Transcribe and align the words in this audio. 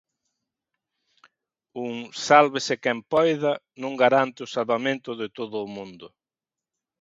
Un 1.83 1.93
"sálvese 2.27 2.75
quen 2.83 2.99
poida" 3.11 3.53
non 3.81 3.93
garante 4.03 4.39
o 4.45 4.51
salvamento 4.55 5.09
de 5.21 5.27
todo 5.37 5.55
o 5.65 5.71
mundo. 5.75 6.07